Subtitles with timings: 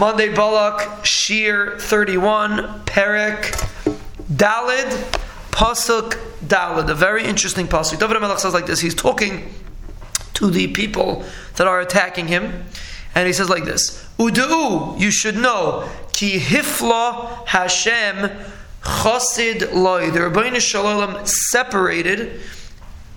[0.00, 3.52] Monday Balak, Shir 31, Perek,
[4.32, 4.90] Dalid,
[5.50, 6.88] Pasuk, Dalid.
[6.88, 7.98] A very interesting pasuk.
[7.98, 8.80] David Melech says like this.
[8.80, 9.52] He's talking
[10.32, 11.22] to the people
[11.56, 12.64] that are attacking him.
[13.14, 18.30] And he says like this Udu, you should know, Ki hifla Hashem
[18.82, 20.10] chasid loy.
[20.10, 22.40] The Rabbeinu Shalom separated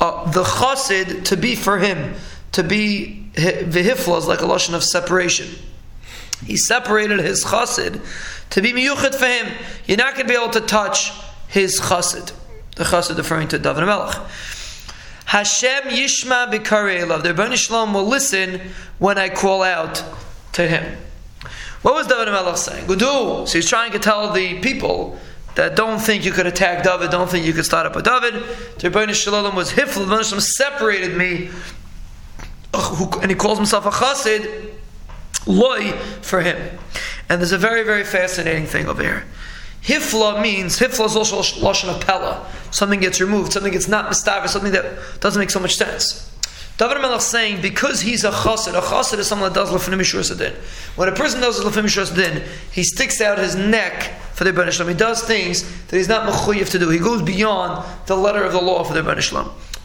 [0.00, 2.14] uh, the chasid to be for him,
[2.50, 5.46] to be vihifla is like a lashon of separation.
[6.44, 8.00] He separated his chasid
[8.50, 9.52] to be miyuchid for him.
[9.86, 11.12] You're not going to be able to touch
[11.48, 12.32] his chasid.
[12.76, 14.16] The chasid referring to David Melech.
[15.26, 17.22] Hashem Yishma B'Karei Elav.
[17.22, 18.60] The Rebbeinu Shalom will listen
[18.98, 20.04] when I call out
[20.52, 20.98] to him.
[21.82, 22.86] What was David Melech saying?
[22.86, 23.48] Gudu.
[23.48, 25.18] So he's trying to tell the people
[25.54, 28.34] that don't think you could attack David, don't think you could start up with David.
[28.78, 30.06] The Rebbeinu Shalom was hifl.
[30.06, 31.50] The Rebbeinu Shalom separated me,
[32.74, 34.73] and he calls himself a chassid,
[35.46, 36.78] loy for him.
[37.28, 39.24] And there's a very, very fascinating thing over here.
[39.82, 42.50] Hifla means hifla is also lashon of pella.
[42.70, 46.30] Something gets removed, something gets not mistaver, something that doesn't make so much sense.
[46.76, 50.54] David Melech saying because he's a chassid, a chassid is someone that does lefnim sadin.
[50.96, 54.94] When a person does lefnim sadin, he sticks out his neck for the Ben He
[54.94, 56.88] does things that he's not mechuyev to do.
[56.88, 59.20] He goes beyond the letter of the law for the Ben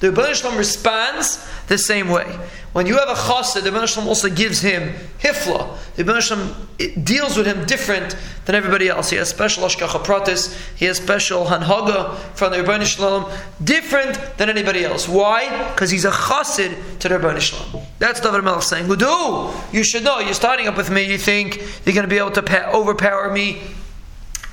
[0.00, 2.38] the Rebbeinu responds the same way.
[2.72, 5.76] When you have a chassid, the Rebbeinu also gives him hifla.
[5.96, 9.10] The Rebbeinu deals with him different than everybody else.
[9.10, 10.56] He has special hashgacha pratis.
[10.76, 13.30] He has special hanhaga from the Rebbeinu Shalom,
[13.64, 15.08] different than anybody else.
[15.08, 15.70] Why?
[15.72, 17.84] Because he's a chassid to the Rebbeinu Shalom.
[17.98, 21.56] That's David Melech saying, Gudu, you should know, you're starting up with me, you think
[21.84, 23.62] you're going to be able to overpower me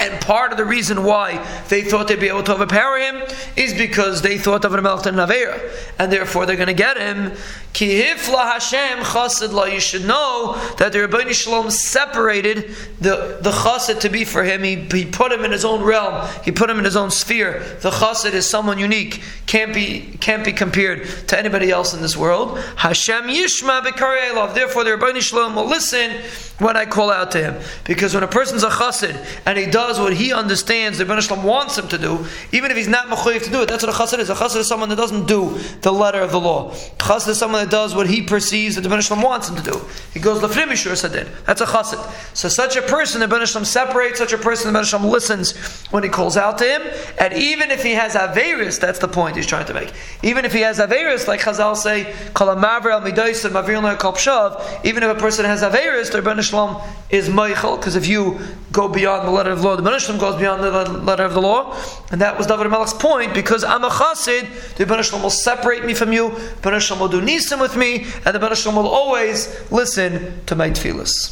[0.00, 3.22] and part of the reason why they thought they'd be able to overpower him
[3.56, 5.58] is because they thought of an Melch and Avera,
[5.98, 7.32] and therefore they're going to get him.
[7.72, 9.64] Ki hifla Hashem chassid la.
[9.64, 14.62] You should know that the Rebbeinu Shalom separated the, the chassid to be for him.
[14.62, 16.28] He, he put him in his own realm.
[16.44, 17.60] He put him in his own sphere.
[17.80, 22.16] The chassid is someone unique, can't be can't be compared to anybody else in this
[22.16, 22.58] world.
[22.76, 26.10] Hashem yishma b'karei Therefore, the Rebbeinu Shalom will listen
[26.58, 29.83] when I call out to him, because when a person's a chassid and he does
[29.86, 33.42] does what he understands the Rebbeinu wants him to do, even if he's not mechuyev
[33.44, 33.68] to do it.
[33.68, 34.30] That's what a chassid is.
[34.30, 36.70] A chassid is someone that doesn't do the letter of the law.
[36.70, 39.62] A chassid is someone that does what he perceives that the Rebbeinu wants him to
[39.62, 39.80] do.
[40.12, 41.28] He goes lefnim sadin.
[41.46, 42.00] That's a chassid.
[42.34, 44.18] So such a person, the Rebbeinu separates.
[44.18, 45.54] Such a person, the Rebbeinu listens
[45.90, 46.82] when he calls out to him,
[47.18, 49.92] and even if he has averus, that's the point he's trying to make.
[50.22, 55.16] Even if he has averus, like Chazal say, Kala Mavra Midais, Maviran Kopshav, even if
[55.16, 58.38] a person has averus, the Rebbeinu is meichel, because if you
[58.72, 60.70] go beyond the letter of the law, the Rebbeinu goes beyond the
[61.02, 61.76] letter of the law,
[62.10, 63.34] and that was David Melech's point.
[63.34, 66.30] Because I'm a chassid, the Rebbeinu will separate me from you.
[66.62, 70.70] The Rebbeinu will do nisim with me, and the Rebbeinu will always listen to my
[70.70, 71.14] tefillas.